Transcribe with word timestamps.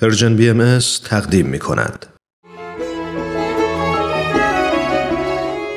Persian 0.00 0.36
BM 0.36 0.78
تقدیم 1.04 1.46
می 1.46 1.58
کند. 1.58 2.06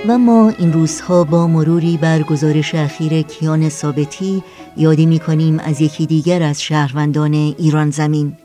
و 0.07 0.17
ما 0.17 0.49
این 0.49 0.73
روزها 0.73 1.23
با 1.23 1.47
مروری 1.47 1.97
بر 1.97 2.21
گزارش 2.21 2.75
اخیر 2.75 3.21
کیان 3.21 3.69
ثابتی 3.69 4.43
یادی 4.77 5.05
می 5.05 5.19
کنیم 5.19 5.59
از 5.59 5.81
یکی 5.81 6.05
دیگر 6.05 6.43
از 6.43 6.61
شهروندان 6.61 7.33
ایران 7.33 7.91
زمین. 7.91 8.37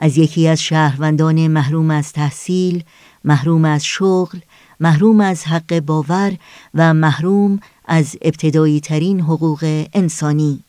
از 0.00 0.18
یکی 0.18 0.48
از 0.48 0.62
شهروندان 0.62 1.46
محروم 1.46 1.90
از 1.90 2.12
تحصیل 2.12 2.84
محروم 3.24 3.64
از 3.64 3.84
شغل 3.84 4.38
محروم 4.80 5.20
از 5.20 5.44
حق 5.44 5.80
باور 5.80 6.32
و 6.74 6.94
محروم 6.94 7.60
از 7.84 8.16
ابتدایی 8.22 8.80
ترین 8.80 9.20
حقوق 9.20 9.86
انسانی. 9.94 10.60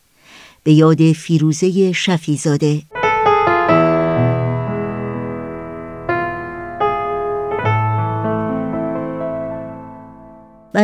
به 0.63 0.73
یاد 0.73 1.11
فیروزه 1.11 1.91
شفیزاده 1.91 2.81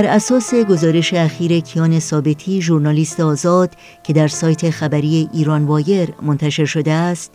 بر 0.01 0.07
اساس 0.07 0.53
گزارش 0.53 1.13
اخیر 1.13 1.59
کیان 1.59 1.99
ثابتی 1.99 2.61
ژورنالیست 2.61 3.19
آزاد 3.19 3.75
که 4.03 4.13
در 4.13 4.27
سایت 4.27 4.69
خبری 4.69 5.29
ایران 5.33 5.65
وایر 5.65 6.09
منتشر 6.21 6.65
شده 6.65 6.91
است 6.91 7.31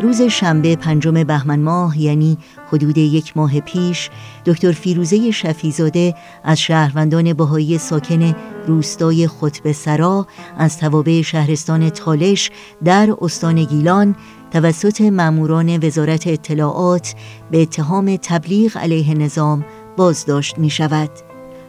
روز 0.00 0.22
شنبه 0.22 0.76
پنجم 0.76 1.24
بهمن 1.24 1.60
ماه 1.60 2.00
یعنی 2.00 2.38
حدود 2.72 2.98
یک 2.98 3.36
ماه 3.36 3.60
پیش 3.60 4.10
دکتر 4.46 4.72
فیروزه 4.72 5.30
شفیزاده 5.30 6.14
از 6.44 6.60
شهروندان 6.60 7.32
بهایی 7.32 7.78
ساکن 7.78 8.34
روستای 8.66 9.28
خطب 9.28 9.72
سرا 9.72 10.26
از 10.58 10.78
توابع 10.78 11.22
شهرستان 11.22 11.90
تالش 11.90 12.50
در 12.84 13.14
استان 13.20 13.64
گیلان 13.64 14.16
توسط 14.50 15.00
ماموران 15.00 15.78
وزارت 15.86 16.26
اطلاعات 16.26 17.14
به 17.50 17.62
اتهام 17.62 18.16
تبلیغ 18.16 18.78
علیه 18.78 19.14
نظام 19.14 19.64
بازداشت 19.96 20.58
می 20.58 20.70
شود. 20.70 21.25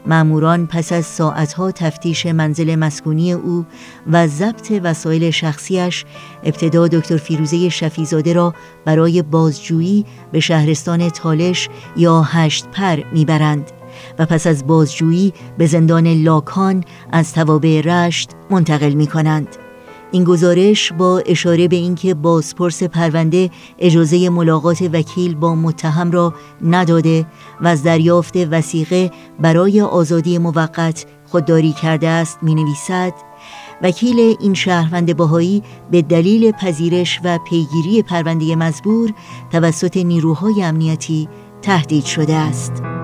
ماموران 0.08 0.68
پس 0.68 0.92
از 0.92 1.06
ساعتها 1.06 1.72
تفتیش 1.72 2.26
منزل 2.26 2.76
مسکونی 2.76 3.34
او 3.34 3.66
و 4.12 4.28
ضبط 4.28 4.80
وسایل 4.84 5.30
شخصیش 5.30 6.06
ابتدا 6.44 6.88
دکتر 6.88 7.18
فیروزه 7.18 7.70
شفیزاده 7.70 8.34
را 8.34 8.54
برای 8.86 9.22
بازجویی 9.22 10.06
به 10.32 10.40
شهرستان 10.40 11.10
تالش 11.10 11.70
یا 11.98 12.22
هشت 12.22 12.68
پر 12.68 13.04
می‌برند 13.14 13.72
و 14.20 14.26
پس 14.26 14.48
از 14.48 14.68
بازجویی 14.68 15.34
به 15.58 15.68
زندان 15.68 16.08
لاکان 16.08 16.84
از 17.12 17.34
توابع 17.34 17.82
رشت 17.86 18.30
منتقل 18.50 18.94
می 18.94 19.08
کنند. 19.08 19.67
این 20.12 20.24
گزارش 20.24 20.94
با 20.94 21.20
اشاره 21.26 21.68
به 21.68 21.76
اینکه 21.76 22.14
بازپرس 22.14 22.84
پرونده 22.84 23.50
اجازه 23.80 24.30
ملاقات 24.30 24.82
وکیل 24.94 25.36
با 25.36 25.56
متهم 25.56 26.12
را 26.12 26.34
نداده 26.62 27.26
و 27.62 27.68
از 27.68 27.84
دریافت 27.84 28.38
وسیقه 28.38 29.12
برای 29.40 29.82
آزادی 29.82 30.38
موقت 30.38 31.06
خودداری 31.26 31.72
کرده 31.72 32.08
است 32.08 32.40
می 32.42 32.56
نویسد 32.56 33.14
وکیل 33.82 34.36
این 34.42 34.54
شهروند 34.54 35.18
باهایی 35.18 35.64
به 35.92 36.02
دلیل 36.02 36.52
پذیرش 36.52 37.20
و 37.24 37.40
پیگیری 37.50 38.04
پرونده 38.04 38.56
مزبور 38.56 39.14
توسط 39.52 39.98
نیروهای 39.98 40.64
امنیتی 40.64 41.30
تهدید 41.62 42.06
شده 42.06 42.34
است. 42.34 42.97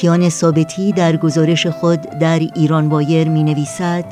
کیان 0.00 0.28
ثابتی 0.28 0.92
در 0.92 1.16
گزارش 1.16 1.66
خود 1.66 2.00
در 2.00 2.38
ایران 2.38 2.88
وایر 2.88 3.28
می 3.28 3.44
نویسد 3.44 4.04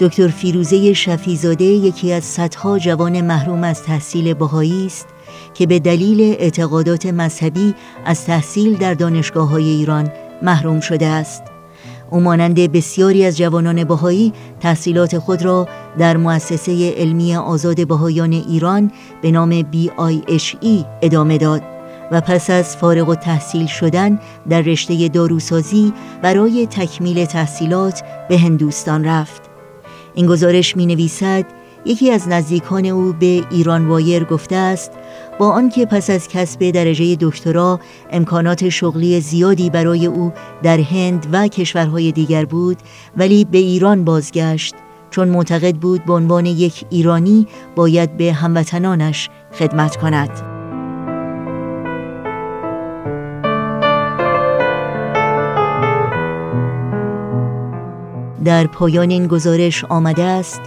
دکتر 0.00 0.28
فیروزه 0.28 0.92
شفیزاده 0.92 1.64
یکی 1.64 2.12
از 2.12 2.24
صدها 2.24 2.78
جوان 2.78 3.20
محروم 3.20 3.64
از 3.64 3.82
تحصیل 3.82 4.34
بهایی 4.34 4.86
است 4.86 5.06
که 5.54 5.66
به 5.66 5.78
دلیل 5.78 6.36
اعتقادات 6.38 7.06
مذهبی 7.06 7.74
از 8.04 8.24
تحصیل 8.24 8.76
در 8.76 8.94
دانشگاه 8.94 9.48
های 9.48 9.64
ایران 9.64 10.12
محروم 10.42 10.80
شده 10.80 11.06
است. 11.06 11.42
او 12.10 12.20
مانند 12.20 12.72
بسیاری 12.72 13.24
از 13.24 13.36
جوانان 13.36 13.84
بهایی 13.84 14.32
تحصیلات 14.60 15.18
خود 15.18 15.42
را 15.42 15.68
در 15.98 16.16
مؤسسه 16.16 16.94
علمی 16.96 17.36
آزاد 17.36 17.88
بهایان 17.88 18.32
ایران 18.32 18.90
به 19.22 19.30
نام 19.30 19.62
BIHE 19.62 20.84
ادامه 21.02 21.38
داد. 21.38 21.71
و 22.12 22.20
پس 22.20 22.50
از 22.50 22.76
فارغ 22.76 23.08
و 23.08 23.14
تحصیل 23.14 23.66
شدن 23.66 24.20
در 24.48 24.60
رشته 24.60 25.08
داروسازی 25.08 25.92
برای 26.22 26.66
تکمیل 26.66 27.24
تحصیلات 27.24 28.02
به 28.28 28.38
هندوستان 28.38 29.04
رفت. 29.04 29.42
این 30.14 30.26
گزارش 30.26 30.76
می 30.76 30.86
نویسد 30.86 31.44
یکی 31.84 32.10
از 32.10 32.28
نزدیکان 32.28 32.86
او 32.86 33.12
به 33.12 33.44
ایران 33.50 33.88
وایر 33.88 34.24
گفته 34.24 34.56
است 34.56 34.90
با 35.38 35.50
آنکه 35.50 35.86
پس 35.86 36.10
از 36.10 36.28
کسب 36.28 36.70
درجه 36.70 37.16
دکترا 37.20 37.80
امکانات 38.10 38.68
شغلی 38.68 39.20
زیادی 39.20 39.70
برای 39.70 40.06
او 40.06 40.32
در 40.62 40.80
هند 40.80 41.26
و 41.32 41.48
کشورهای 41.48 42.12
دیگر 42.12 42.44
بود 42.44 42.76
ولی 43.16 43.44
به 43.44 43.58
ایران 43.58 44.04
بازگشت. 44.04 44.74
چون 45.10 45.28
معتقد 45.28 45.74
بود 45.74 46.04
به 46.04 46.12
عنوان 46.12 46.46
یک 46.46 46.84
ایرانی 46.90 47.46
باید 47.76 48.16
به 48.16 48.32
هموطنانش 48.32 49.30
خدمت 49.58 49.96
کند. 49.96 50.51
در 58.44 58.66
پایان 58.66 59.10
این 59.10 59.26
گزارش 59.26 59.84
آمده 59.84 60.22
است 60.22 60.60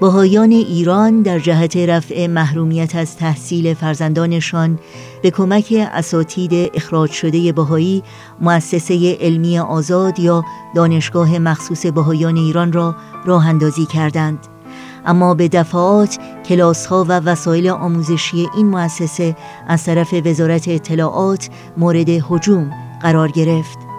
بهایان 0.00 0.50
ایران 0.50 1.22
در 1.22 1.38
جهت 1.38 1.76
رفع 1.76 2.26
محرومیت 2.26 2.96
از 2.96 3.16
تحصیل 3.16 3.74
فرزندانشان 3.74 4.78
به 5.22 5.30
کمک 5.30 5.88
اساتید 5.92 6.70
اخراج 6.74 7.10
شده 7.10 7.52
بهایی 7.52 8.02
مؤسسه 8.40 9.16
علمی 9.20 9.58
آزاد 9.58 10.20
یا 10.20 10.44
دانشگاه 10.74 11.38
مخصوص 11.38 11.86
بهایان 11.86 12.36
ایران 12.36 12.72
را 12.72 12.96
راه 13.24 13.48
اندازی 13.48 13.86
کردند. 13.86 14.38
اما 15.06 15.34
به 15.34 15.48
دفعات 15.48 16.18
کلاس 16.44 16.86
ها 16.86 17.04
و 17.08 17.12
وسایل 17.12 17.68
آموزشی 17.68 18.46
این 18.56 18.66
مؤسسه 18.66 19.36
از 19.68 19.84
طرف 19.84 20.14
وزارت 20.24 20.68
اطلاعات 20.68 21.48
مورد 21.76 22.08
هجوم 22.08 22.70
قرار 23.02 23.28
گرفت. 23.28 23.91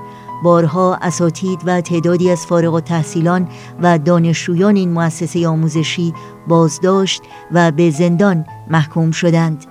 بارها 0.44 0.98
اساتید 1.02 1.60
و 1.66 1.82
تعدادی 1.82 2.32
از 2.32 2.46
فارغ 2.46 2.80
تحصیلان 2.80 3.48
و 3.82 3.98
دانشجویان 3.98 4.76
این 4.76 4.92
مؤسسه 4.92 5.48
آموزشی 5.48 6.14
بازداشت 6.48 7.22
و 7.52 7.72
به 7.72 7.90
زندان 7.90 8.46
محکوم 8.70 9.12
شدند. 9.12 9.66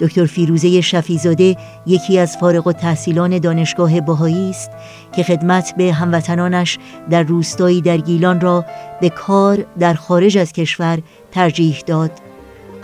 دکتر 0.00 0.26
فیروزه 0.26 0.80
شفیزاده 0.80 1.56
یکی 1.86 2.18
از 2.18 2.36
فارغ 2.36 2.66
و 2.66 2.72
تحصیلان 2.72 3.38
دانشگاه 3.38 4.00
بهایی 4.00 4.50
است 4.50 4.70
که 5.16 5.22
خدمت 5.22 5.74
به 5.76 5.92
هموطنانش 5.92 6.78
در 7.10 7.22
روستایی 7.22 7.80
در 7.80 7.96
گیلان 7.96 8.40
را 8.40 8.64
به 9.00 9.10
کار 9.10 9.64
در 9.78 9.94
خارج 9.94 10.38
از 10.38 10.52
کشور 10.52 10.98
ترجیح 11.32 11.82
داد. 11.86 12.10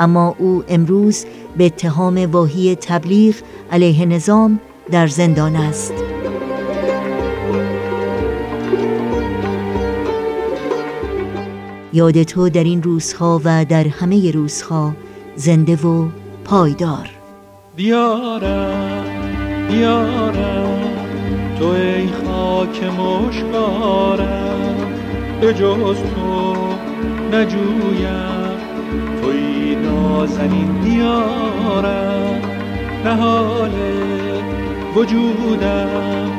اما 0.00 0.36
او 0.38 0.64
امروز 0.68 1.24
به 1.56 1.66
اتهام 1.66 2.30
واهی 2.32 2.74
تبلیغ 2.74 3.34
علیه 3.72 4.06
نظام 4.06 4.60
در 4.90 5.06
زندان 5.06 5.56
است. 5.56 6.07
یاد 11.92 12.22
تو 12.22 12.48
در 12.48 12.64
این 12.64 12.82
روزها 12.82 13.40
و 13.44 13.64
در 13.64 13.88
همه 13.88 14.30
روزها 14.30 14.92
زنده 15.36 15.76
و 15.76 16.08
پایدار. 16.44 17.10
بیارم 17.76 19.04
بیارم 19.68 20.78
تو 21.58 21.66
ای 21.66 22.08
خاک 22.08 22.82
مشکارم. 22.84 24.48
به 25.40 25.54
جز 25.54 25.96
تو 25.96 26.56
نجویم 27.32 28.58
توی 29.22 29.74
نازنین 29.74 30.80
دیارم 30.80 32.40
نهال 33.04 33.72
وجودم 34.96 36.30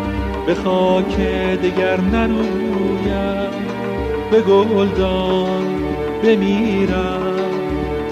به 0.46 0.56
خاک 0.56 1.18
دگر 1.64 2.02
نرویم. 2.02 3.69
به 4.32 4.42
گلدان 4.42 5.64
بمیرم 6.24 7.36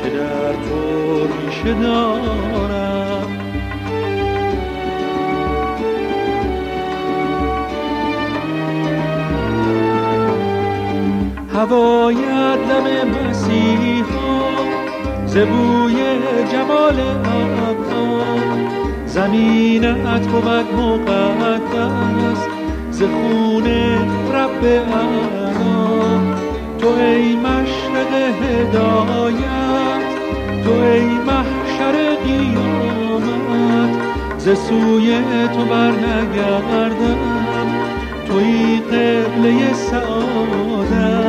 که 0.04 0.10
در 0.10 0.54
تو 0.54 1.28
ریشه 1.28 1.74
دارم. 1.74 3.28
هوای 11.54 12.16
دم 12.70 13.10
مسیحا 13.10 14.38
زبوی 15.26 15.96
جمال 16.52 17.00
ابها 17.00 18.26
زمینت 19.06 20.28
بود 20.28 21.10
مقدس 21.10 22.48
ز 22.92 23.04
خون 23.04 23.68
رب 24.34 24.66
تو 26.88 26.94
ای 26.94 27.36
مشرق 27.36 28.14
هدایت 28.42 30.02
تو 30.64 30.72
ای 30.72 31.02
محشر 31.02 32.16
قیامت. 32.26 33.92
ز 34.38 34.44
سوی 34.44 35.20
تو 35.56 35.66
بر 35.66 35.92
نگردم 35.92 37.18
توی 38.28 38.78
قبله 38.78 39.74
سعادت. 39.74 41.27